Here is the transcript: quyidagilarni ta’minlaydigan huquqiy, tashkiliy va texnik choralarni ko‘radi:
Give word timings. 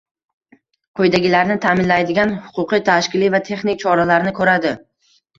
quyidagilarni 0.99 1.57
ta’minlaydigan 1.65 2.33
huquqiy, 2.55 2.81
tashkiliy 2.87 3.29
va 3.35 3.41
texnik 3.49 3.83
choralarni 3.83 4.33
ko‘radi: 4.41 4.73